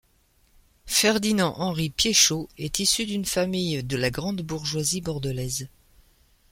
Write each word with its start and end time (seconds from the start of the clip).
Ferdinand 0.87 1.53
Henri 1.61 1.91
Piéchaud 1.91 2.49
est 2.57 2.79
issu 2.79 3.05
d'une 3.05 3.23
famille 3.23 3.83
de 3.83 3.97
la 3.97 4.09
grande 4.09 4.41
bourgeoisie 4.41 4.99
bordelaise. 4.99 5.67